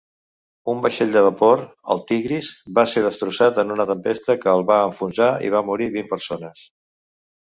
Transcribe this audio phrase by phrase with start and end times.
[0.71, 1.61] Un vaixell de vapor,
[1.95, 5.91] el "Tigris", va ser destrossat en una tempesta que el va enfonsar i van morir
[5.99, 6.65] vint persones.